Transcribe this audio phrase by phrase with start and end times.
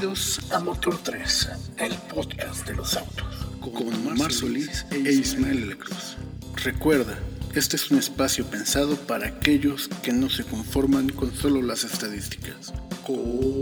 [0.00, 6.16] Bienvenidos a Motor 3, el podcast de los autos, con Mar Solís e Ismael Cruz.
[6.64, 7.18] Recuerda,
[7.54, 12.72] este es un espacio pensado para aquellos que no se conforman con solo las estadísticas.
[13.06, 13.60] Comenzamos.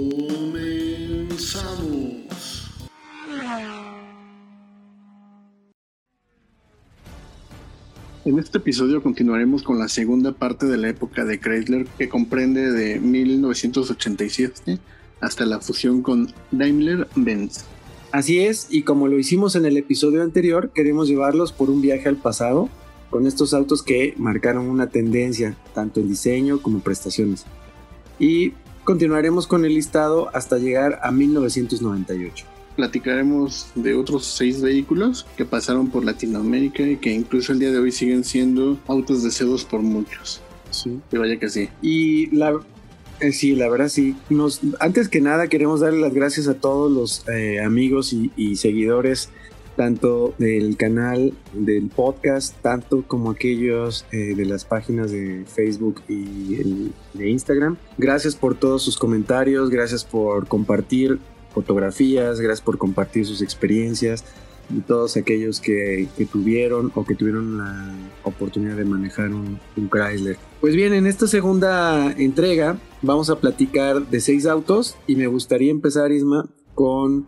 [8.25, 12.71] En este episodio continuaremos con la segunda parte de la época de Chrysler que comprende
[12.71, 14.79] de 1987
[15.21, 17.65] hasta la fusión con Daimler-Benz.
[18.11, 22.09] Así es, y como lo hicimos en el episodio anterior, queremos llevarlos por un viaje
[22.09, 22.69] al pasado
[23.11, 27.45] con estos autos que marcaron una tendencia, tanto en diseño como prestaciones.
[28.19, 28.53] Y
[28.85, 32.47] continuaremos con el listado hasta llegar a 1998.
[32.77, 37.79] Platicaremos de otros seis vehículos que pasaron por Latinoamérica y que incluso el día de
[37.79, 40.41] hoy siguen siendo autos deseados por muchos.
[40.71, 41.69] Sí, que vaya que sí.
[41.83, 42.61] Y la
[43.33, 44.17] sí, la verdad sí.
[44.31, 49.31] Nos, antes que nada queremos darle las gracias a todos los eh, amigos y, seguidores,
[49.77, 56.91] tanto del canal, del podcast, tanto como aquellos eh, de las páginas de Facebook y
[57.15, 57.77] de Instagram.
[57.97, 61.19] Gracias por todos sus comentarios, gracias por compartir
[61.53, 64.25] fotografías, gracias por compartir sus experiencias
[64.71, 69.59] y todos aquellos que, tuvieron o que tuvieron la oportunidad de manejar un,
[69.91, 70.37] Chrysler.
[70.61, 75.71] Pues bien, en esta segunda entrega vamos a platicar de seis autos y me gustaría
[75.71, 77.27] empezar, Isma, con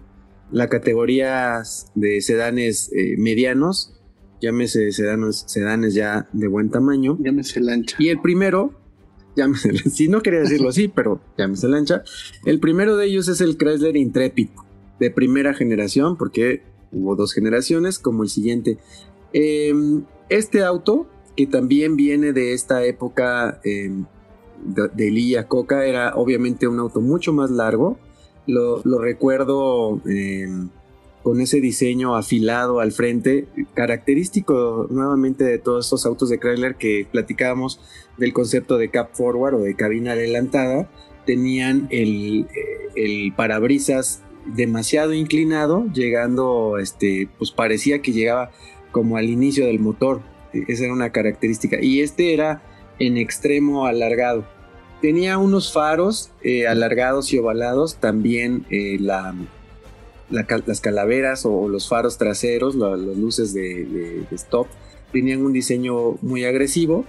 [0.50, 1.62] la categoría
[1.94, 3.94] de sedanes eh, medianos,
[4.40, 7.18] llámese sedanes, sedanes ya de buen tamaño.
[7.20, 7.96] Llámese lancha.
[8.00, 8.72] Y el primero,
[9.36, 12.02] llámese, si no quería decirlo así, pero llámese lancha.
[12.44, 14.48] El primero de ellos es el Chrysler Intrepid
[14.98, 18.78] de primera generación, porque hubo dos generaciones, como el siguiente.
[19.32, 21.06] Em, este auto,
[21.40, 24.04] que también viene de esta época em,
[24.62, 27.98] de, Lilla Coca, era obviamente un auto mucho más largo.
[28.46, 30.68] Lo, recuerdo em,
[31.22, 37.06] con ese diseño afilado al frente, característico nuevamente de todos estos autos de Chrysler que
[37.10, 37.80] platicábamos
[38.18, 40.90] del concepto de cap forward o de cabina adelantada,
[41.24, 42.48] tenían el,
[42.96, 48.50] el parabrisas demasiado inclinado, llegando, este, pues parecía que llegaba
[48.92, 50.20] como al inicio del motor.
[50.52, 51.78] Esa era una característica.
[51.80, 52.62] Y este era
[52.98, 54.44] en extremo alargado.
[55.00, 59.34] Tenía unos faros eh, alargados y ovalados, también eh, la,
[60.30, 64.66] las calaveras o, los faros traseros, las luces de, stop,
[65.12, 67.04] tenían un diseño muy agresivo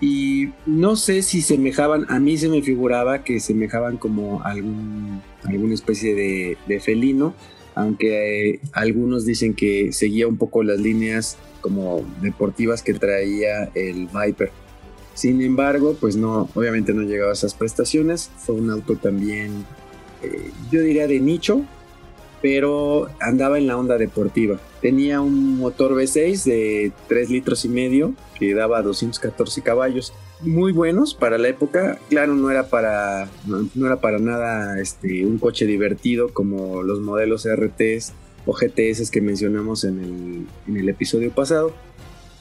[0.00, 5.74] y no sé si semejaban, a mí se me figuraba que semejaban como algún, alguna
[5.74, 7.34] especie de, felino,
[7.74, 14.50] aunque algunos dicen que seguía un poco las líneas como deportivas que traía el Viper.
[15.14, 18.30] Sin embargo, pues no, obviamente no llegaba a esas prestaciones.
[18.38, 19.66] Fue un auto también,
[20.22, 21.62] eh, yo diría de nicho,
[22.40, 24.58] pero andaba en la onda deportiva.
[24.80, 30.14] Tenía un motor V6 de 3 litros y medio que daba 214 caballos.
[30.42, 31.98] Muy buenos para la época.
[32.08, 37.46] Claro, no era para, no, era para nada este, un coche divertido como los modelos
[37.46, 38.12] RTs
[38.46, 41.74] o GTS que mencionamos en el, en el episodio pasado.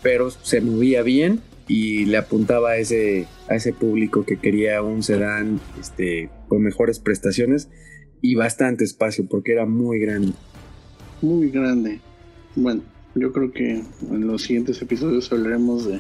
[0.02, 5.04] Pero se movía bien y le apuntaba a ese, a ese público que quería un
[5.04, 7.70] sedán este, con mejores prestaciones
[8.22, 10.34] y bastante espacio porque era muy grande.
[11.22, 12.00] Muy grande.
[12.56, 12.82] Bueno,
[13.14, 16.00] yo creo que en los siguientes episodios hablaremos de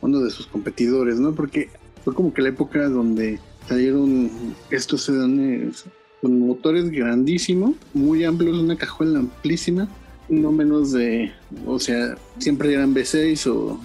[0.00, 1.34] uno de sus competidores, ¿no?
[1.34, 1.68] Porque
[2.04, 4.30] fue como que la época donde salieron
[4.70, 5.84] estos sedanes
[6.20, 9.88] con motores grandísimos, muy amplios, una cajuela amplísima,
[10.28, 11.32] no menos de,
[11.66, 13.80] o sea, siempre eran V6 o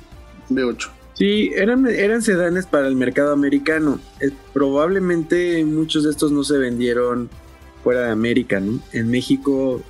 [0.49, 0.89] V8.
[1.13, 3.99] Sí, eran, eran sedanes para el mercado americano.
[4.22, 7.29] Eh, probablemente muchos de estos no se vendieron
[7.83, 8.79] fuera de América, ¿no?
[8.91, 9.81] En México,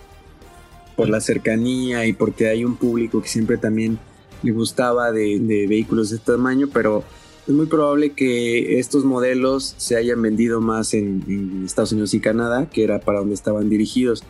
[0.95, 3.99] por la cercanía y porque hay un público que siempre también
[4.43, 7.03] le gustaba de, vehículos de este tamaño, pero
[7.47, 12.69] es muy probable que estos modelos se hayan vendido más en, Estados Unidos y Canadá,
[12.69, 14.23] que era para donde estaban dirigidos.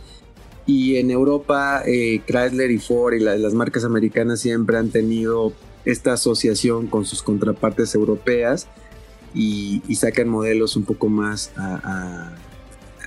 [0.66, 5.54] Y en Europa, eh, Chrysler y Ford y las marcas americanas siempre han tenido
[5.86, 8.68] esta asociación con sus contrapartes europeas
[9.34, 12.36] y, sacan modelos un poco más a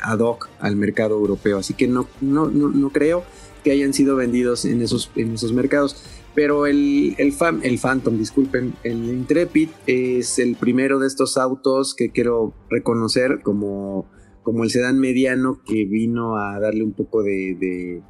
[0.05, 1.59] ad hoc al mercado europeo.
[1.59, 3.25] Así que no, no, no, creo
[3.63, 5.97] que hayan sido vendidos en esos, en esos mercados.
[6.35, 12.11] Pero el, el, el Phantom, disculpen, el Intrepid es el primero de estos autos que
[12.11, 14.07] quiero reconocer como,
[14.43, 18.03] como el sedán mediano que vino a darle un poco de, de,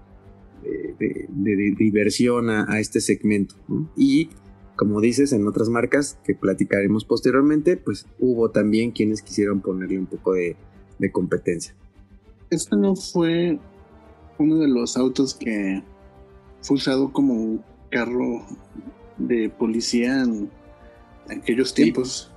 [1.29, 3.57] de, diversión a, este segmento.
[3.97, 4.31] Y
[4.77, 10.07] como dices, en otras marcas que platicaremos posteriormente, pues hubo también quienes quisieron ponerle un
[10.07, 10.57] poco de,
[11.13, 11.75] competencia
[12.49, 13.59] este no fue
[14.39, 15.83] uno de los autos que
[16.63, 17.63] fue usado como
[17.95, 18.47] carro
[19.17, 20.51] de policía en
[21.29, 22.31] aquellos tiempos.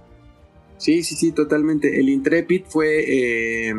[0.77, 2.00] Sí, sí, sí, totalmente.
[2.00, 3.74] El Intrepid fue, eh,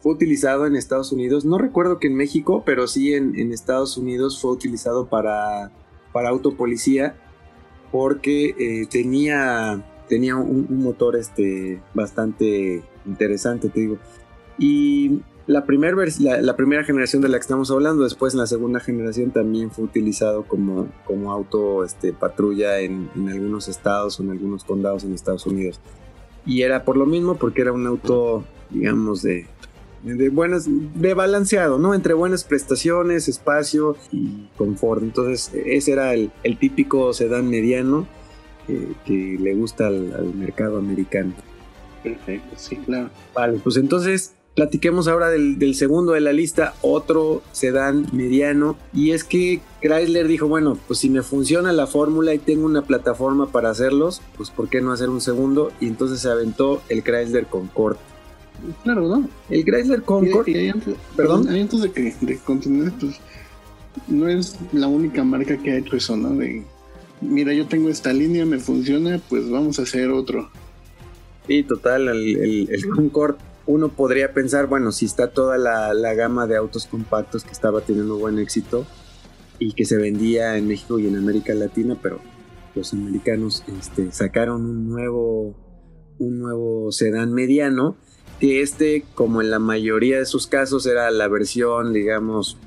[0.00, 1.44] fue utilizado en Estados Unidos.
[1.44, 5.72] No recuerdo que en México, pero sí en, Estados Unidos fue utilizado para,
[6.12, 7.16] para autopolicía
[7.90, 13.98] porque eh, tenía, tenía un, motor este, bastante interesante, te digo.
[14.58, 15.64] Y la,
[16.40, 19.84] la, primera generación de la que estamos hablando, después en la segunda generación también fue
[19.84, 25.12] utilizado como, como auto este, patrulla en, en algunos estados o en algunos condados en
[25.12, 25.80] Estados Unidos
[26.46, 29.46] y era por lo mismo porque era un auto, digamos, de,
[30.02, 31.94] de buenas, de balanceado, ¿no?
[31.94, 35.02] Entre buenas prestaciones, espacio y confort.
[35.02, 38.06] Entonces, ese era el, típico sedán mediano
[38.68, 41.32] eh, que le gusta al mercado americano.
[42.02, 43.08] Perfecto, sí, claro.
[43.34, 48.76] Vale, pues entonces Platiquemos ahora del, segundo de la lista, otro sedán mediano.
[48.92, 52.82] Y es que Chrysler dijo, bueno, pues si me funciona la fórmula y tengo una
[52.82, 55.72] plataforma para hacerlos, pues ¿por qué no hacer un segundo?
[55.80, 57.98] Y entonces se aventó el Chrysler Concorde.
[58.84, 59.28] Claro, ¿no?
[59.50, 60.72] El Chrysler Concorde.
[61.16, 63.16] perdón, antes de que de continuar, pues
[64.06, 66.30] no es la única marca que ha hecho eso, ¿no?
[66.30, 66.62] De,
[67.20, 70.48] mira, yo tengo esta línea, me funciona, pues vamos a hacer otro.
[71.48, 76.46] Sí, total, el, el, el Concorde uno podría pensar, bueno, si está toda la, gama
[76.46, 78.86] de autos compactos que estaba teniendo buen éxito
[79.58, 82.20] y que se vendía en México y en América Latina, pero
[82.74, 85.54] los americanos este, sacaron un nuevo,
[86.18, 87.96] un nuevo sedán mediano,
[88.40, 92.58] que este, como en la mayoría de sus casos, era la versión, digamos,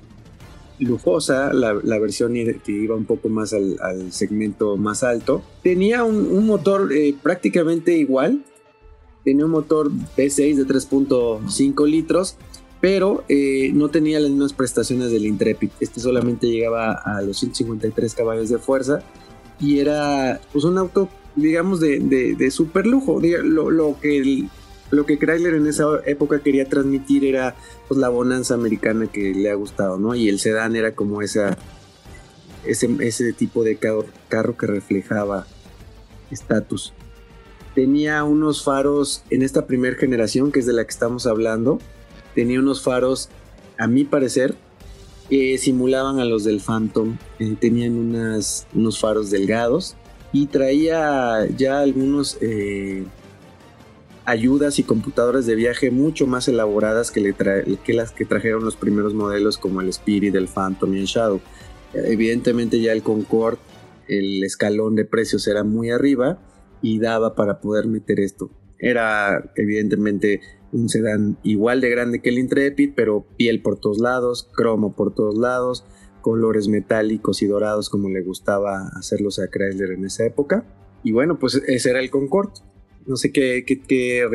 [0.79, 5.43] lujosa, la, versión que iba un poco más al, segmento más alto.
[5.63, 8.43] Tenía un, motor eh, prácticamente igual,
[9.27, 12.37] tenía un motor V6 de 3.5 litros,
[12.79, 15.69] pero eh, no tenía las mismas prestaciones del Intrepid.
[15.81, 19.01] Este solamente llegaba a los 153 caballos de fuerza
[19.59, 23.19] y era pues un auto, digamos, de, de, super lujo.
[23.19, 24.47] Lo, que
[24.91, 27.53] lo que Chrysler en esa época quería transmitir era
[27.89, 30.15] pues, la bonanza americana que le ha gustado, ¿no?
[30.15, 31.57] Y el sedán era como esa,
[32.65, 35.45] ese, ese tipo de carro, carro que reflejaba
[36.31, 36.93] estatus
[37.77, 41.77] tenía unos faros en esta primera generación, que es de la que estamos hablando,
[42.33, 43.29] tenía unos faros,
[43.77, 44.55] a mi parecer,
[45.29, 49.95] que simulaban a los del Phantom, eh, tenían unos faros delgados
[50.33, 53.05] y traía ya algunos eh,
[54.25, 57.35] ayudas y computadoras de viaje mucho más elaboradas que,
[57.83, 61.41] que las que trajeron los primeros modelos como el Spirit, el Phantom y el Shadow.
[61.93, 63.59] Evidentemente ya el Concorde,
[64.07, 66.39] el escalón de precios era muy arriba
[66.81, 68.49] y daba para poder meter esto.
[68.79, 70.41] Era evidentemente
[70.71, 75.13] un sedán igual de grande que el Intrepid, pero piel por todos lados, cromo por
[75.13, 75.85] todos lados,
[76.21, 80.65] colores metálicos y dorados como le gustaba hacerlos a Chrysler en esa época.
[81.03, 82.61] Y bueno, pues ese era el Concorde.
[83.05, 83.63] No sé qué,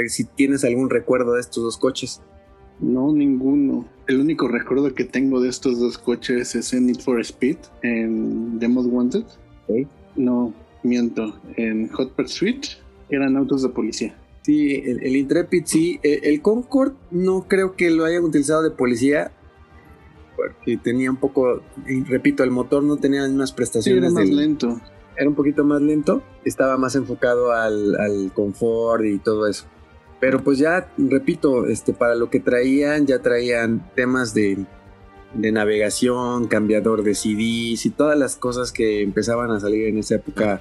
[0.08, 2.22] si tienes algún recuerdo de estos dos coches.
[2.80, 3.86] No, ninguno.
[4.08, 8.58] El único recuerdo que tengo de estos dos coches es en Need for Speed, en
[8.58, 9.24] Demos Wanted.
[10.16, 12.64] No, miento, en Hot Pursuit
[13.08, 14.16] eran autos de policía.
[14.42, 16.00] Sí, el, Intrepid sí.
[16.02, 19.32] El, Concorde no creo que lo hayan utilizado de policía.
[20.36, 21.62] Porque tenía un poco,
[22.06, 24.02] repito, el motor no tenía las mismas prestaciones.
[24.02, 24.80] era más lento.
[25.16, 26.22] Era un poquito más lento.
[26.44, 29.66] Estaba más enfocado al, al confort y todo eso.
[30.18, 34.66] Pero pues ya, repito, este, para lo que traían, ya traían temas de
[35.34, 40.16] de navegación, cambiador de CDs y todas las cosas que empezaban a salir en esa
[40.16, 40.60] época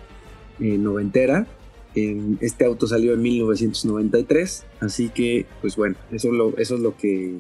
[0.60, 1.48] eh, noventera.
[1.96, 7.38] este auto salió en 1993, así que pues bueno, eso, lo, eso es lo que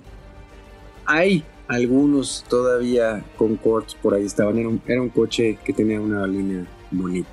[1.05, 1.43] hay.
[1.67, 6.65] Algunos todavía Concords por ahí estaban, era un, era un coche que tenía una línea
[6.91, 7.29] bonita.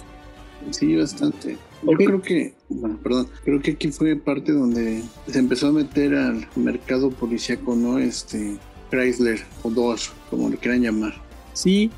[0.71, 1.57] Sí, bastante.
[1.83, 6.15] Yo creo que, bueno, perdón, creo que aquí fue parte donde se empezó a meter
[6.15, 7.99] al mercado policíaco, ¿no?
[7.99, 8.59] Este,
[8.91, 11.15] Chrysler o dos, como le quieran llamar.
[11.53, 11.91] Sí,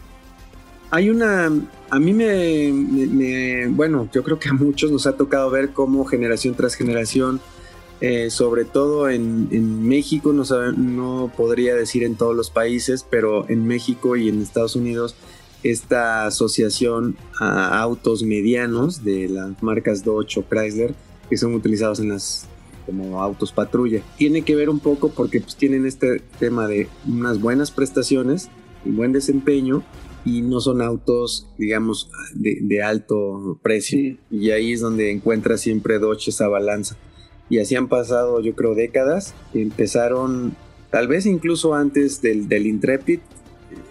[0.90, 1.50] hay una,
[1.88, 6.54] a mí me, bueno, yo creo que a muchos nos ha tocado ver cómo generación
[6.54, 7.40] tras generación,
[8.00, 13.66] eh, sobre todo en, México, no, no podría decir en todos los países, pero en
[13.66, 15.14] México y en Estados Unidos,
[15.62, 20.94] esta asociación a autos medianos de las marcas Dodge o Chrysler,
[21.28, 22.48] que son utilizados en las
[22.86, 24.02] como autos patrulla.
[24.16, 28.48] Tiene que ver un poco porque pues tienen este tema de unas buenas prestaciones
[28.84, 29.82] y buen desempeño
[30.24, 34.16] y no son autos, digamos, de, alto precio.
[34.30, 36.96] Y ahí es donde encuentra siempre Dodge esa balanza.
[37.48, 39.34] Y así han pasado, yo creo, décadas.
[39.54, 40.54] Empezaron
[40.90, 43.20] tal vez incluso antes del, del Intrepid,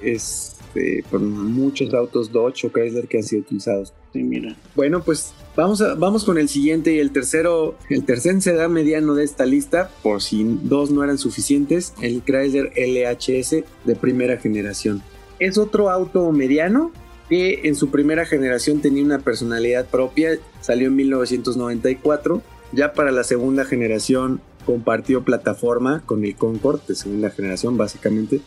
[0.02, 3.94] es este, por muchos autos Dodge o Chrysler que han sido utilizados.
[4.14, 4.56] Sí, mira.
[4.76, 9.26] Bueno, pues vamos, vamos con el siguiente y el tercero, el tercer sedán mediano de
[9.26, 15.04] esta lista, por si dos no eran suficientes, el Chrysler LHS de primera generación.
[15.38, 16.92] Es otro auto mediano
[17.28, 23.26] que en su primera generación tenía una personalidad propia, salió en 1994, ya para la
[23.26, 28.40] segunda generación compartió plataforma con el Concorde de segunda generación básicamente,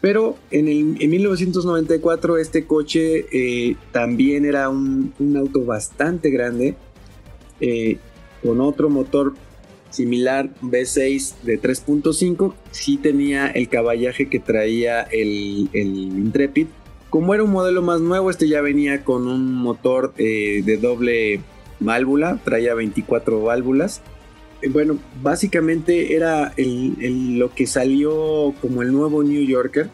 [0.00, 6.74] pero en, el, 1994 este coche eh, también era un, auto bastante grande,
[7.60, 7.98] eh,
[8.42, 9.34] con otro motor
[9.90, 16.68] similar V6 de 3.5, sí tenía el caballaje que traía el, Intrepid.
[17.10, 21.40] Como era un modelo más nuevo, este ya venía con un motor eh, de doble
[21.80, 24.00] válvula, traía 24 válvulas
[24.68, 29.88] bueno, básicamente era lo que salió como el nuevo New Yorker.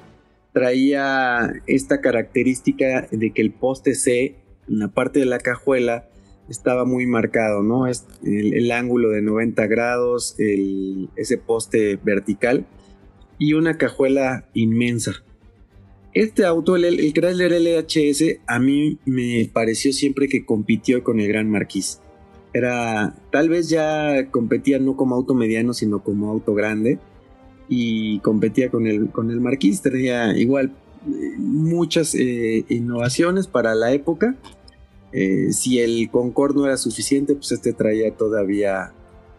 [0.53, 4.37] Traía esta característica de que el poste C
[4.69, 6.09] en la parte de la cajuela
[6.49, 7.87] estaba muy marcado, ¿no?
[7.87, 12.67] Es el, ángulo de 90 grados, ese poste vertical
[13.39, 15.23] y una cajuela inmensa.
[16.15, 21.29] Este auto, el, el Chrysler LHS, a mí me pareció siempre que compitió con el
[21.29, 22.01] Gran Marquis
[22.53, 26.99] era, tal vez ya competía no como auto mediano, sino como auto grande.
[27.69, 30.73] Y competía con el, con el Marquis, tenía igual
[31.07, 34.37] eh, muchas eh, innovaciones para la época.
[35.13, 38.93] Eh, si el Concorde no era suficiente, pues este traía todavía,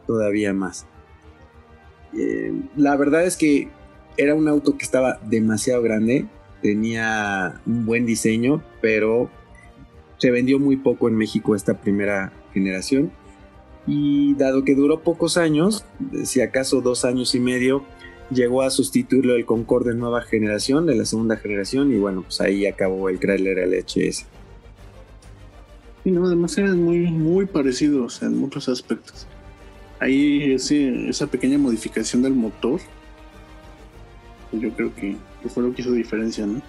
[0.06, 0.86] todavía más.
[2.76, 3.70] la verdad es que
[4.18, 6.26] era un auto que estaba demasiado grande,
[6.62, 9.30] tenía un buen diseño, pero
[10.18, 13.12] se vendió muy poco en México esta primera generación.
[13.86, 15.86] Y dado que duró pocos años,
[16.24, 17.86] si acaso dos años y medio,
[18.30, 22.66] llegó a sustituirlo el Concorde nueva generación, de la segunda generación, y bueno, pues ahí
[22.66, 24.26] acabó el Chrysler LHS.
[26.04, 29.28] Y no, además eran muy, muy parecidos en muchos aspectos.
[30.00, 32.80] Ahí esa pequeña modificación del motor,
[34.52, 35.16] yo creo que,
[35.50, 36.62] fue lo que hizo diferencia, ¿no?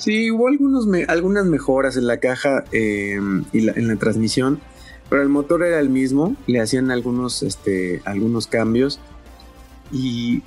[0.00, 4.58] Sí, hubo algunos algunas mejoras en la caja em, y en la transmisión,
[5.10, 8.98] pero el motor era el mismo, le hacían algunos, este, algunos cambios
[9.92, 10.38] y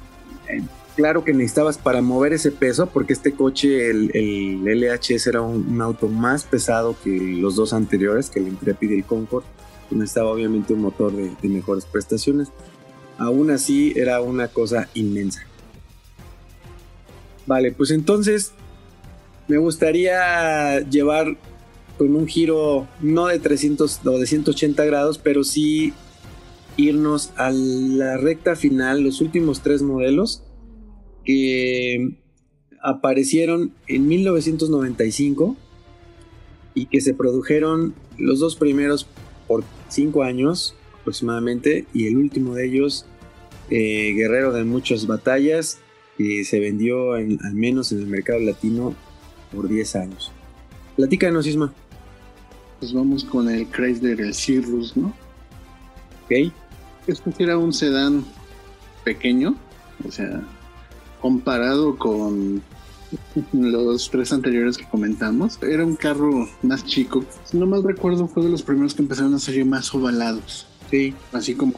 [0.49, 0.63] eh,
[0.95, 6.07] claro que necesitabas para mover ese peso, porque este coche, el, LHS era un, auto
[6.07, 9.45] más pesado que los dos anteriores, que el Intrepid y el Concorde,
[9.91, 12.47] necesitaba obviamente un motor de mejores prestaciones.
[13.19, 15.43] Aún así era una cosa inmensa.
[17.45, 18.53] Vale, pues entonces
[19.47, 21.37] me gustaría llevar
[21.97, 25.93] con un giro no de 300 o de 180 grados, pero sí
[26.77, 30.43] irnos a la recta final, los últimos tres modelos
[31.23, 32.17] que
[32.81, 35.55] aparecieron en 1995
[36.73, 39.07] y que se produjeron los dos primeros
[39.47, 43.05] por cinco años aproximadamente y el último de ellos
[43.69, 45.79] eh, guerrero de muchas batallas
[46.17, 48.95] que se vendió al menos en el mercado latino
[49.53, 50.31] por 10 años.
[50.95, 51.73] Platícanos, Isma.
[52.79, 55.13] Pues vamos con el Chrysler, el Cirrus, ¿no?
[56.25, 56.51] Ok.
[57.07, 58.25] Este era un sedán
[59.03, 59.55] pequeño,
[60.07, 60.41] o sea,
[61.21, 62.61] comparado con
[63.51, 65.59] los tres anteriores que comentamos.
[65.61, 67.25] Era un carro más chico.
[67.43, 70.67] Si no mal recuerdo, fue de los primeros que empezaron a salir más ovalados.
[70.89, 71.13] Sí.
[71.31, 71.73] Así como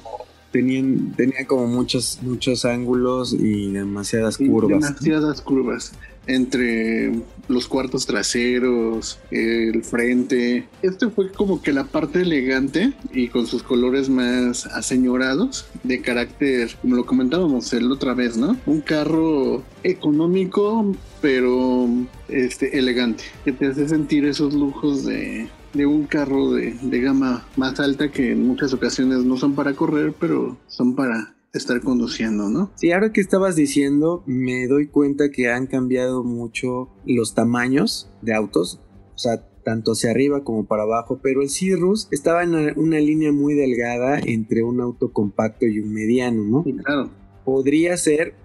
[0.56, 4.70] Tenían, tenía como muchos, muchos ángulos y demasiadas curvas.
[4.70, 5.92] Demasiadas curvas
[6.28, 7.12] entre
[7.48, 10.68] los cuartos traseros, el frente.
[10.82, 16.76] Este fue como que la parte elegante y con sus colores más aseñorados, de carácter,
[16.82, 18.58] como lo comentábamos el otra vez, ¿no?
[18.66, 21.88] Un carro económico, pero
[22.28, 27.46] este elegante, que te hace sentir esos lujos de, de un carro de, de gama
[27.56, 32.50] más alta que en muchas ocasiones no son para correr, pero son para estar conduciendo,
[32.50, 32.72] ¿no?
[32.76, 38.34] Sí, ahora que estabas diciendo, me doy cuenta que han cambiado mucho los tamaños de
[38.34, 38.80] autos,
[39.16, 43.32] o sea, tanto hacia arriba como para abajo, pero el Cirrus estaba en una, línea
[43.32, 46.64] muy delgada entre un auto compacto y un mediano, ¿no?
[46.64, 47.10] Sí, claro.
[47.44, 48.36] Podría ser,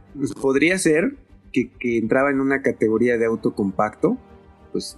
[0.40, 1.16] podría ser
[1.52, 4.16] que, entraba en una categoría de auto compacto,
[4.72, 4.96] pues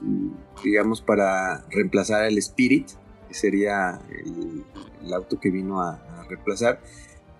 [0.62, 2.88] digamos para reemplazar al Spirit,
[3.28, 6.80] que sería el, auto que vino a reemplazar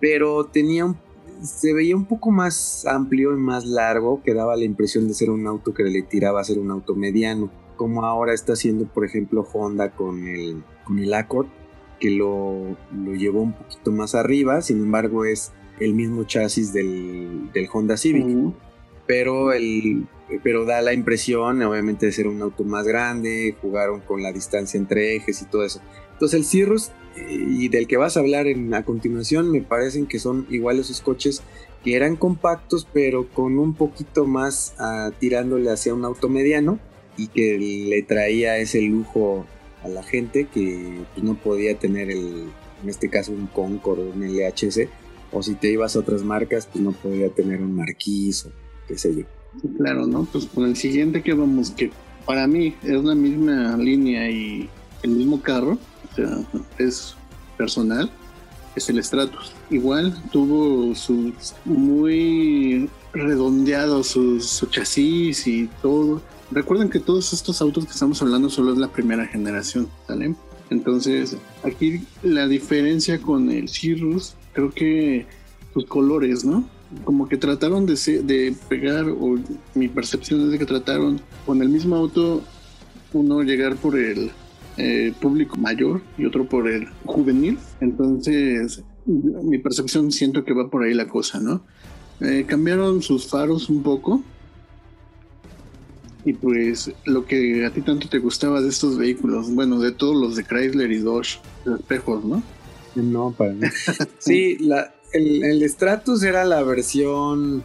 [0.03, 0.97] pero tenía un,
[1.43, 5.29] se veía un poco más amplio y más largo, que daba la impresión de ser
[5.29, 9.05] un auto que le tiraba a ser un auto mediano, como ahora está haciendo por
[9.05, 11.47] ejemplo Honda con el, con el Accord,
[12.01, 17.49] que lo, lo llevó un poquito más arriba, sin embargo es el mismo chasis del,
[17.71, 18.53] Honda Civic.
[19.07, 20.05] Pero el,
[20.43, 24.77] pero da la impresión, obviamente, de ser un auto más grande, jugaron con la distancia
[24.77, 25.79] entre ejes y todo eso.
[26.11, 30.19] Entonces el Cirrus y del que vas a hablar en, a continuación me parecen que
[30.19, 31.43] son igual esos coches
[31.83, 36.79] que eran compactos pero con un poquito más ah, tirándole hacia un auto mediano
[37.17, 39.45] y que le traía ese lujo
[39.83, 42.47] a la gente que pues, no podía tener el,
[42.81, 44.89] en este caso un Concord o un LHC
[45.31, 48.51] o si te ibas a otras marcas pues no podía tener un Marquis o
[48.87, 49.25] qué sé yo.
[49.77, 50.25] Claro, ¿no?
[50.31, 51.91] Pues con el siguiente que vamos, que
[52.25, 54.69] para mí es la misma línea y
[55.03, 55.77] el mismo carro,
[56.77, 57.15] es
[57.57, 58.11] personal,
[58.75, 59.53] es el Stratus.
[59.69, 66.21] Igual tuvo sus muy redondeados sus, su chasis y todo.
[66.51, 70.35] Recuerden que todos estos autos que estamos hablando solo es la primera generación, ¿sale?
[70.69, 75.25] Entonces, aquí la diferencia con el Cirrus, creo que
[75.73, 76.67] sus colores, ¿no?
[77.03, 79.37] Como que trataron de, de pegar, o
[79.73, 82.41] mi percepción es de que trataron con el mismo auto,
[83.13, 84.31] uno llegar por el
[84.77, 87.59] eh, público mayor y otro por el juvenil.
[87.79, 91.63] Entonces, mi percepción siento que va por ahí la cosa, ¿no?
[92.21, 94.23] Eh, cambiaron sus faros un poco.
[96.25, 100.15] Y pues lo que a ti tanto te gustaba de estos vehículos, bueno, de todos
[100.15, 102.41] los de Chrysler y Dodge, los espejos, ¿no?
[102.95, 103.67] No, para mí.
[104.19, 107.61] sí, la, el, el Stratus era la versión,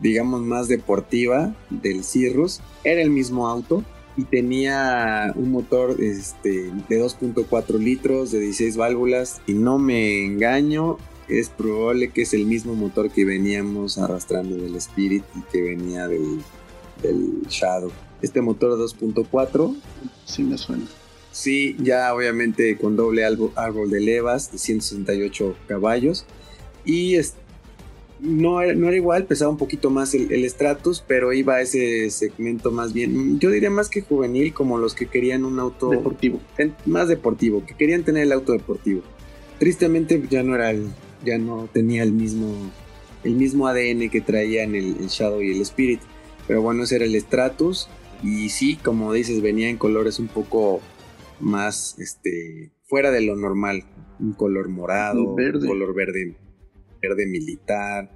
[0.00, 2.60] digamos, más deportiva del Cirrus.
[2.82, 3.84] Era el mismo auto,
[4.18, 9.40] y tenía un motor este, de 2.4 litros, de 16 válvulas.
[9.46, 10.98] Y no me engaño,
[11.28, 16.08] es probable que es el mismo motor que veníamos arrastrando del Spirit y que venía
[16.08, 16.40] del,
[17.00, 17.92] del Shadow.
[18.20, 19.76] Este motor de 2.4.
[20.24, 20.84] Sí, me suena.
[21.30, 26.24] Sí, ya obviamente con doble árbol de levas de 168 caballos.
[26.84, 27.38] Y este
[28.20, 31.60] no era, no era igual, pesaba un poquito más el, el, Stratus, pero iba a
[31.60, 35.90] ese segmento más bien, yo diría más que juvenil, como los que querían un auto
[35.90, 36.40] deportivo,
[36.86, 39.02] más deportivo, que querían tener el auto deportivo.
[39.58, 40.88] Tristemente ya no era el,
[41.24, 42.52] ya no tenía el mismo,
[43.24, 46.00] el mismo ADN que traían el, el Shadow y el Spirit,
[46.46, 47.88] pero bueno ese era el Stratus
[48.22, 50.80] y sí, como dices, venía en colores un poco
[51.40, 53.84] más, este, fuera de lo normal,
[54.18, 56.36] un color morado, un color verde
[57.00, 58.10] verde militar,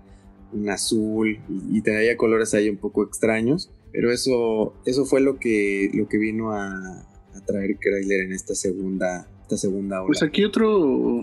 [0.52, 5.90] un azul y, tenía colores ahí un poco extraños, pero eso, eso fue lo que,
[5.94, 7.08] lo que vino a,
[7.46, 10.04] traer Chrysler en esta segunda, esta segunda.
[10.06, 11.22] Pues aquí otro,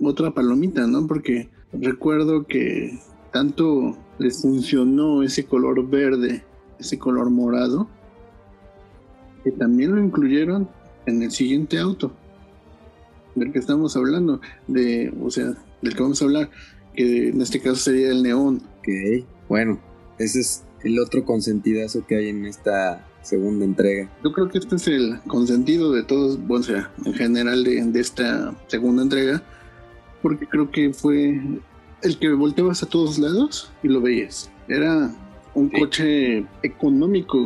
[0.00, 1.06] otra palomita, ¿no?
[1.06, 2.98] Porque recuerdo que
[3.32, 6.42] tanto les funcionó ese color verde,
[6.80, 7.88] ese color morado,
[9.44, 10.68] que también lo incluyeron
[11.06, 12.12] en el siguiente auto
[13.34, 16.50] del que estamos hablando, de, o sea, del que vamos a hablar,
[16.94, 18.62] que en este caso sería el neón.
[18.78, 19.80] Ok, bueno,
[20.18, 24.10] ese es el otro consentidazo que hay en esta segunda entrega.
[24.24, 27.84] Yo creo que este es el consentido de todos, bueno, o sea, en general de,
[27.84, 29.42] de esta segunda entrega,
[30.22, 31.40] porque creo que fue
[32.02, 34.50] el que volteabas a todos lados y lo veías.
[34.68, 35.10] Era
[35.54, 37.38] un coche económico,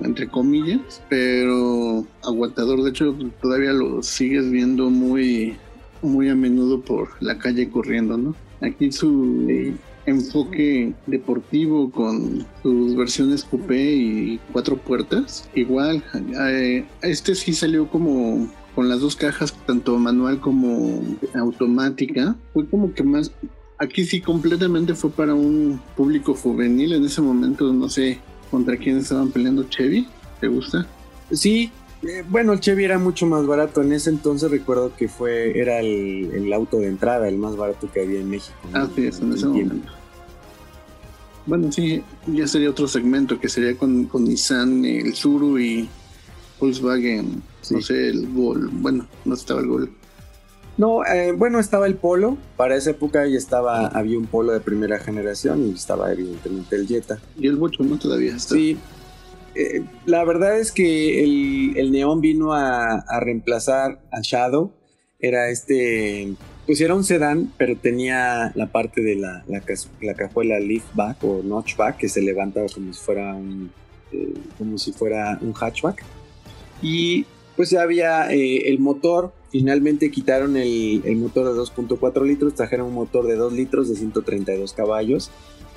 [0.00, 2.82] entre comillas, pero aguantador.
[2.82, 5.56] De hecho, todavía lo sigues viendo muy,
[6.02, 8.34] muy a menudo por la calle corriendo, ¿no?
[8.62, 9.74] Aquí su
[10.06, 15.48] enfoque deportivo con sus versiones coupé y cuatro puertas.
[15.54, 16.02] Igual,
[16.38, 21.02] eh, este sí salió como con las dos cajas, tanto manual como
[21.34, 22.36] automática.
[22.52, 23.32] Fue como que más...
[23.78, 26.92] Aquí sí completamente fue para un público juvenil.
[26.92, 28.20] En ese momento no sé
[28.50, 30.06] contra quién estaban peleando Chevy.
[30.40, 30.86] ¿Te gusta?
[31.32, 31.70] Sí,
[32.02, 33.82] eh, bueno, el Chevy era mucho más barato.
[33.82, 38.00] En ese entonces recuerdo que fue era el, auto de entrada, el más barato que
[38.00, 38.56] había en México.
[38.72, 39.88] Ah, sí, en ese momento.
[41.44, 45.88] Bueno, sí, ya sería otro segmento que sería con, con Nissan, el Zuru y
[46.60, 48.70] Volkswagen, no sé, el Gol.
[48.72, 49.90] Bueno, no estaba el Gol.
[50.78, 52.38] No, eh, bueno, estaba el Polo.
[52.56, 56.86] Para esa época ya estaba, había un Polo de primera generación y estaba evidentemente el
[56.86, 57.18] Jetta.
[57.38, 57.98] Y el Bocho, ¿no?
[57.98, 58.54] Todavía está.
[58.54, 58.78] Sí,
[59.54, 64.72] eh, la verdad es que el, el neón vino a, reemplazar a Shadow.
[65.20, 66.34] Era este,
[66.66, 69.62] pues era un sedán, pero tenía la parte de la, la,
[70.00, 73.70] la cajuela liftback o notchback que se levantaba como si fuera un,
[74.10, 76.02] eh, como si fuera un hatchback.
[76.80, 79.32] Y pues ya había eh, el motor.
[79.50, 83.96] Finalmente quitaron el, el motor de 2.4 litros, trajeron un motor de 2 litros de
[83.96, 85.30] 132 caballos,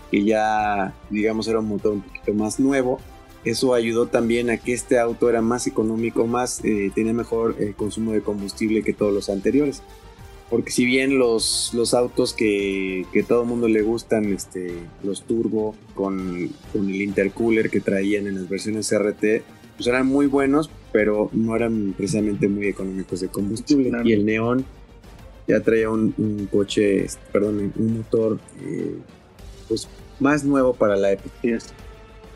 [0.10, 3.00] que ya, digamos, era un motor un poquito más nuevo
[3.46, 7.74] eso ayudó también a que este auto era más económico, más eh, tenía mejor eh,
[7.76, 9.82] consumo de combustible que todos los anteriores.
[10.50, 15.24] porque si bien los, los autos que, que todo el mundo le gustan, este, los
[15.24, 19.44] turbo con, con, el intercooler que traían en las versiones RT,
[19.76, 23.92] pues eran muy buenos, pero no eran precisamente muy económicos de combustible.
[24.04, 24.66] Y el Neon
[25.48, 28.98] ya traía un, coche, perdón, un motor eh,
[29.68, 29.88] pues
[30.20, 31.32] más nuevo para la época.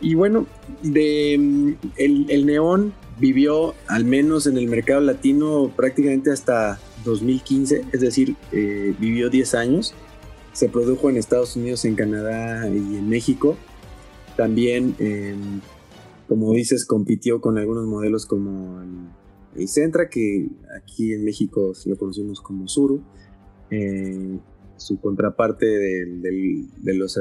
[0.01, 0.47] Y bueno,
[0.81, 8.01] de, el, el Neon vivió al menos en el mercado latino prácticamente hasta 2015, es
[8.01, 9.93] decir, eh, vivió 10 años.
[10.53, 13.57] Se produjo en Estados Unidos, en Canadá y en México.
[14.35, 15.61] También, em,
[16.27, 22.39] como dices, compitió con algunos modelos como el, Centra, que aquí en México lo conocemos
[22.39, 23.01] como Suru.
[23.69, 24.39] Eh,
[24.77, 26.21] su contraparte del,
[26.81, 27.19] de los,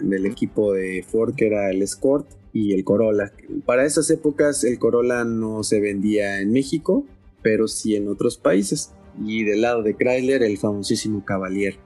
[0.00, 3.32] del equipo de Ford, que era el Escort y el Corolla.
[3.66, 7.04] Para esas épocas el Corolla no se vendía en México,
[7.42, 8.92] pero sí en otros países.
[9.24, 11.76] Y del lado de Chrysler, el famosísimo Cavalier.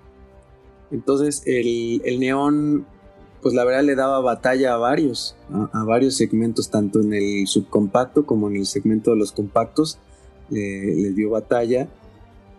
[0.91, 2.87] Entonces, el, el neón,
[3.43, 8.25] pues la verdad le daba batalla a varios, a, varios segmentos, tanto en el subcompacto
[8.25, 9.99] como en el segmento de los compactos,
[10.49, 11.89] le dio batalla.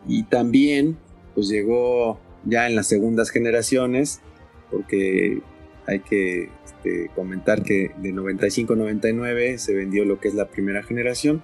[0.08, 0.98] Y también,
[1.34, 4.22] pues llegó ya en las segundas generaciones,
[4.70, 5.42] porque
[5.88, 11.42] hay que este, comentar que de 95-99 se vendió lo que es la primera generación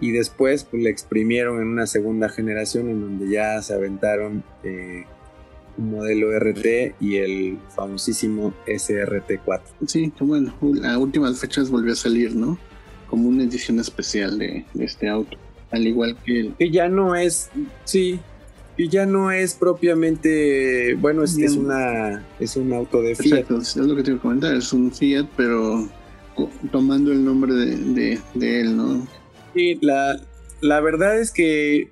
[0.00, 5.04] y después pues, le exprimieron en una segunda generación en donde ya se aventaron eh,
[5.78, 9.60] un modelo RT y el famosísimo SRT4.
[9.86, 12.58] Sí, bueno, a últimas fechas volvió a salir, ¿no?
[13.08, 15.36] Como una edición especial de, este auto,
[15.70, 16.54] al igual que el...
[16.54, 17.50] Que ya no es,
[17.84, 18.20] sí,
[18.76, 23.40] y ya no es propiamente, bueno, es, es una es un auto de Fiat.
[23.40, 25.88] Exacto, es lo que te iba a comentar, es un Fiat, pero
[26.70, 29.06] tomando el nombre de, de él, ¿no?
[29.54, 30.18] Sí, la,
[30.62, 31.90] la verdad es que,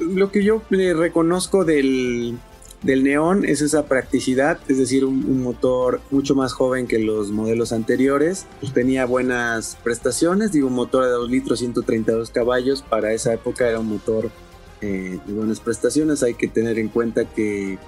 [0.00, 2.36] lo que yo reconozco del,
[2.82, 7.72] del neón es esa practicidad, es decir, un, motor mucho más joven que los modelos
[7.72, 8.46] anteriores.
[8.60, 12.82] Pues tenía buenas prestaciones, digo, un motor de 2 litros, 132 caballos.
[12.82, 14.30] Para esa época era un motor
[14.80, 16.22] eh, de buenas prestaciones.
[16.22, 17.78] Hay que tener en cuenta que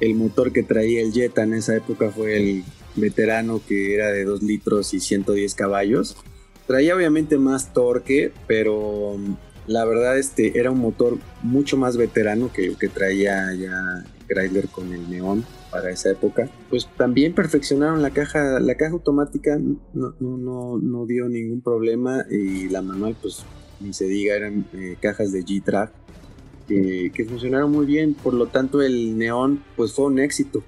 [0.00, 2.64] el motor que traía el Jetta en esa época fue el
[2.96, 6.16] veterano que era de 2 litros y 110 caballos.
[6.66, 9.34] Traía obviamente más torque, pero mm,
[9.66, 14.68] la verdad este era un motor mucho más veterano que el que traía ya Chrysler
[14.68, 16.48] con el Neon para esa época.
[16.70, 22.68] Pues también perfeccionaron la caja, la caja automática no, no, no, dio ningún problema y
[22.68, 23.44] la manual pues
[23.80, 26.01] ni se diga eran eh, cajas de G-Track
[26.66, 30.62] que, funcionaron muy bien, por lo tanto el neón pues fue un éxito.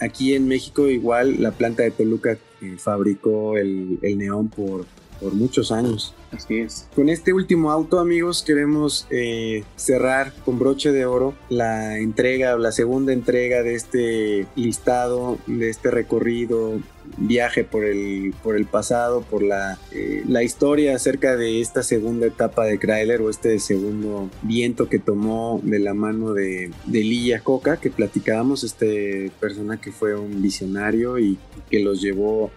[0.00, 4.86] aquí en México igual la planta de Toluca eh, fabricó el neón por,
[5.20, 6.14] por muchos años.
[6.32, 6.88] Así es.
[6.94, 12.72] Con este último auto, amigos, queremos eh, cerrar con broche de oro la entrega, la
[12.72, 16.80] segunda entrega de este listado, de este recorrido,
[17.16, 22.26] viaje por el, por el pasado, por la, eh, la historia acerca de esta segunda
[22.26, 27.40] etapa de Chrysler o este segundo viento que tomó de la mano de, de Lilla
[27.40, 31.38] Coca, que platicábamos, este persona que fue un visionario y
[31.70, 32.50] que los llevó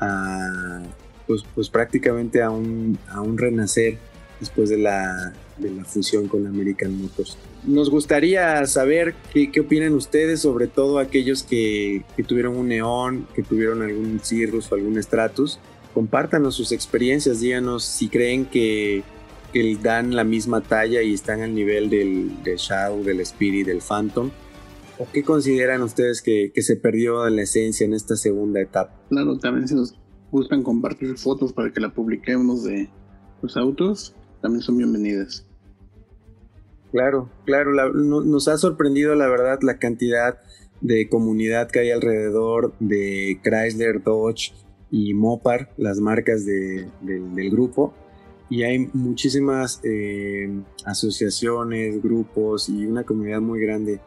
[0.00, 0.82] a
[1.28, 3.98] pues, pues prácticamente a un, a un renacer
[4.40, 7.36] después de la, de la fusión con American Motors.
[7.64, 13.26] Nos gustaría saber qué, qué opinan ustedes, sobre todo aquellos que, que, tuvieron un Neón,
[13.34, 15.60] que tuvieron algún Cirrus o algún Stratus.
[15.92, 19.02] Compártanos sus experiencias, díganos si creen que,
[19.52, 23.80] que dan la misma talla y están al nivel del, del Shadow, del Spirit, del
[23.80, 24.30] Phantom.
[24.98, 29.00] ¿O qué consideran ustedes que, que se perdió en la esencia en esta segunda etapa?
[29.10, 29.94] Claro, también se nos
[30.30, 32.88] gustan compartir fotos para que la publiquemos de
[33.42, 35.46] los autos, también son bienvenidas.
[36.92, 40.38] Claro, claro, nos ha sorprendido la verdad la cantidad
[40.80, 44.54] de comunidad que hay alrededor de Chrysler, Dodge
[44.90, 47.92] y Mopar, las marcas del grupo.
[48.50, 50.48] Y hay muchísimas eh,
[50.86, 54.00] asociaciones, grupos y una comunidad muy grande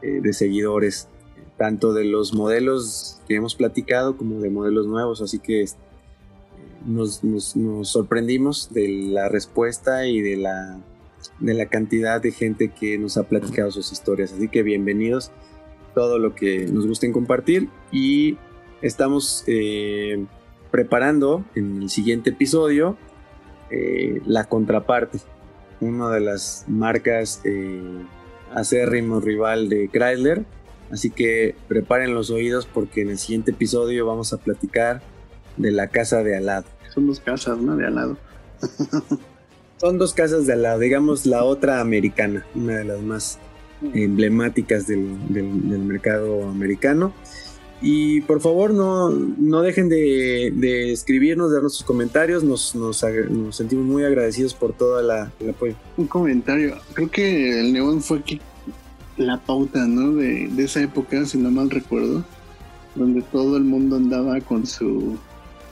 [0.00, 1.08] eh, de seguidores
[1.56, 5.68] tanto de los modelos que hemos platicado como de modelos nuevos, así que eh,
[6.84, 7.22] nos,
[7.82, 10.80] sorprendimos de la respuesta y de la,
[11.38, 15.30] de la cantidad de gente que nos ha platicado sus historias, así que bienvenidos
[15.94, 17.68] todo lo que nos gusten compartir.
[17.92, 18.36] Y
[18.82, 20.24] estamos eh,
[20.72, 22.96] preparando en el siguiente episodio
[23.70, 25.18] eh, la contraparte,
[25.80, 27.42] una de las marcas
[28.52, 30.44] acérrimo rival de Chrysler,
[30.90, 35.02] Así que preparen los oídos porque en el siguiente episodio vamos a platicar
[35.56, 36.66] de la casa de al lado.
[36.92, 37.76] Son dos casas, ¿no?
[37.76, 38.16] De al lado.
[39.76, 43.38] Son dos casas de la, digamos, la otra americana, una de las más
[43.92, 47.12] emblemáticas del, mercado americano.
[47.82, 52.44] Y por favor, no, no dejen de, escribirnos, darnos sus comentarios.
[52.44, 53.04] Nos, nos,
[53.50, 55.74] sentimos muy agradecidos por todo la, el apoyo.
[55.96, 56.76] Un comentario.
[56.94, 58.22] Creo que el neón fue
[59.16, 60.14] la pauta, ¿no?
[60.14, 62.24] De, de esa época, si no mal recuerdo,
[62.94, 65.18] donde todo el mundo andaba con su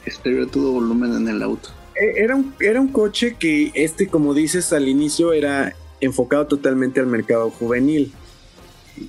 [0.04, 1.70] estéreo a todo volumen en el auto.
[1.94, 7.00] E, era un, era un coche que, este, como dices al inicio, era enfocado totalmente
[7.00, 8.12] al mercado juvenil.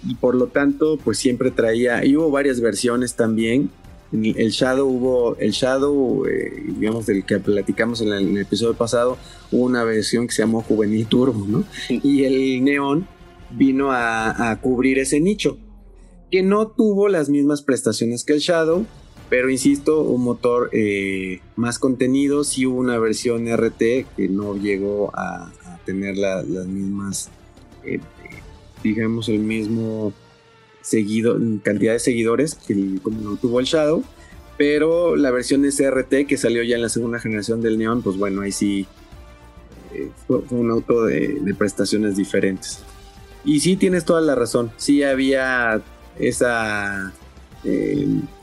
[0.07, 3.69] Y por lo tanto, pues siempre traía, y hubo varias versiones también.
[4.11, 9.17] El Shadow hubo, el Shadow, eh, digamos, del que platicamos en el, episodio pasado,
[9.51, 11.63] hubo una versión que se llamó Juvenil Turbo, ¿no?
[11.89, 13.07] Y el Neon
[13.57, 15.57] vino a, cubrir ese nicho,
[16.31, 18.85] que no tuvo las mismas prestaciones que el Shadow,
[19.29, 23.79] pero insisto, un motor eh, más contenido, sí hubo una versión RT
[24.15, 25.51] que no llegó a,
[25.85, 27.29] tener las mismas,
[27.83, 27.99] eh,
[28.83, 30.13] digamos, el mismo
[30.81, 34.03] seguido, cantidad de seguidores que como no tuvo el Shadow.
[34.57, 38.41] Pero la versión SRT que salió ya en la segunda generación del Neon, pues bueno,
[38.41, 38.85] ahí sí
[39.93, 42.81] eh, fue, un auto de prestaciones diferentes.
[43.45, 45.81] Y sí tienes toda la razón, sí había
[46.17, 47.13] esa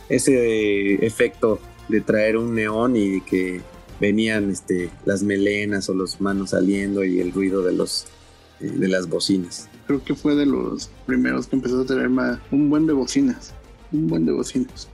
[0.08, 3.60] ese efecto de traer un neón y que
[4.00, 8.06] venían este, las melenas o los manos saliendo y el ruido de los
[8.60, 9.68] eh, de las bocinas.
[9.86, 12.08] Creo que fue de los primeros que empezó a tener
[12.50, 13.54] un buen de bocinas,
[13.92, 14.88] un buen de bocinas.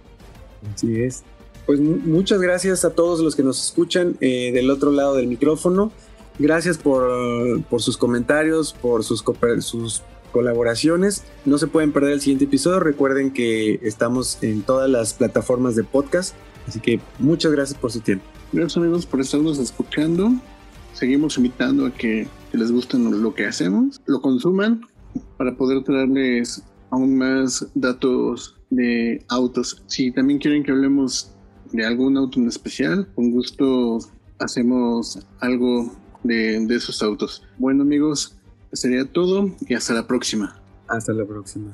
[0.75, 1.23] Así es.
[1.66, 5.92] Pues muchas gracias a todos los que nos escuchan eh, del otro lado del micrófono.
[6.38, 9.25] Gracias por, por sus comentarios, por sus,
[9.61, 11.25] sus colaboraciones.
[11.44, 12.81] No se pueden perder el siguiente episodio.
[12.81, 16.35] Recuerden que estamos en todas las plataformas de podcast.
[16.66, 18.25] Así que muchas gracias por su tiempo.
[18.53, 20.33] Gracias amigos por estarnos escuchando.
[20.92, 24.81] Seguimos invitando a que, les guste lo que hacemos, lo consuman
[25.37, 29.83] para poder traerles aún más datos de autos.
[29.88, 31.35] Si también quieren que hablemos
[31.72, 33.99] de algún auto en especial, con gusto
[34.38, 35.92] hacemos algo
[36.27, 37.43] de, de esos autos.
[37.59, 38.37] Bueno amigos,
[38.73, 40.61] sería todo y hasta la próxima.
[40.89, 41.73] Hasta la próxima.